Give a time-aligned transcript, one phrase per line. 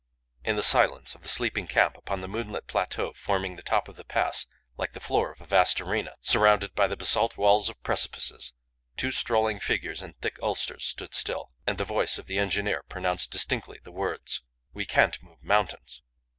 [0.43, 3.97] In the silence of the sleeping camp upon the moonlit plateau forming the top of
[3.97, 7.83] the pass like the floor of a vast arena surrounded by the basalt walls of
[7.83, 8.53] precipices,
[8.97, 13.29] two strolling figures in thick ulsters stood still, and the voice of the engineer pronounced
[13.29, 14.41] distinctly the words
[14.73, 16.01] "We can't move mountains!"